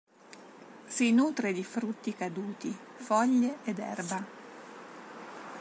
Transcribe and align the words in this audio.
Si 0.95 1.11
nutre 1.11 1.53
di 1.53 1.63
frutti 1.63 2.15
caduti, 2.15 2.75
foglie 2.95 3.57
ed 3.65 3.77
erba. 3.77 4.25